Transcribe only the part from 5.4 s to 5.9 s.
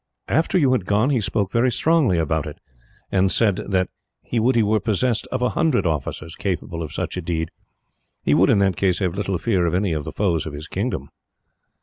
a hundred